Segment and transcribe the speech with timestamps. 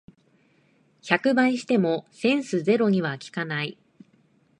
[1.03, 3.77] 百倍してもセンスゼロには効かない